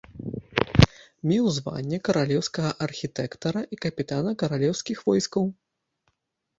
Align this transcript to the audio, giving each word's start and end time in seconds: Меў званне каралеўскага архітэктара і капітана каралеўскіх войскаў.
Меў 1.31 1.45
званне 1.57 1.97
каралеўскага 2.09 2.71
архітэктара 2.87 3.61
і 3.77 3.83
капітана 3.89 4.31
каралеўскіх 4.45 4.97
войскаў. 5.13 5.43